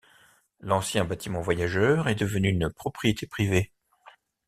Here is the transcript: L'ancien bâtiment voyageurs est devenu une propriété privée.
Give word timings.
L'ancien 0.61 1.05
bâtiment 1.05 1.41
voyageurs 1.41 2.07
est 2.09 2.15
devenu 2.15 2.49
une 2.49 2.71
propriété 2.71 3.27
privée. 3.27 3.71